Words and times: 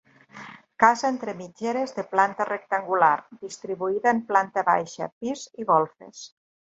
Casa 0.83 1.09
entre 1.15 1.35
mitgeres 1.41 1.93
de 1.99 2.05
planta 2.15 2.47
rectangular, 2.49 3.13
distribuïda 3.45 4.15
en 4.17 4.23
planta 4.31 4.65
baixa, 4.75 5.11
pis 5.25 5.45
i 5.65 5.69
golfes. 5.73 6.25